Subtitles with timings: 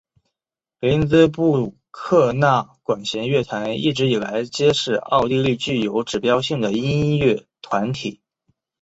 [0.79, 8.19] 林兹布鲁克纳管弦乐团一直以来皆是奥地利具有指标性的音乐团体。